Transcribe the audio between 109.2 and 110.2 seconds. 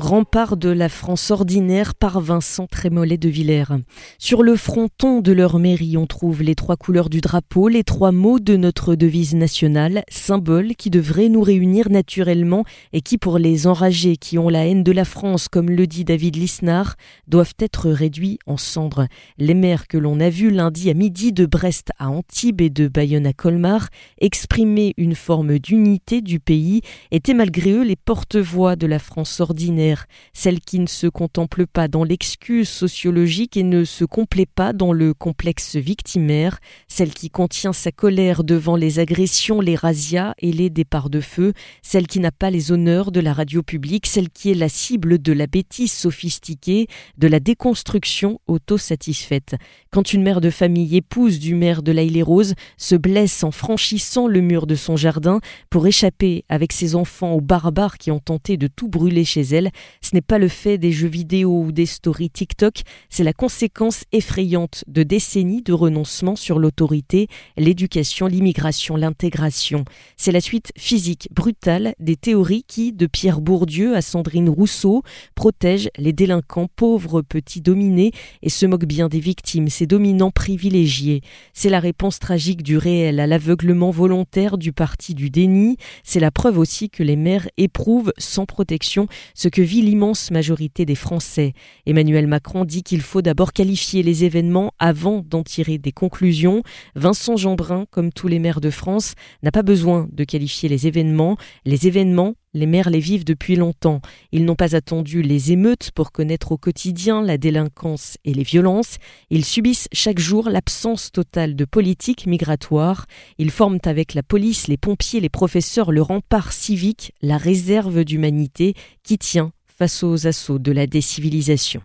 Ils subissent chaque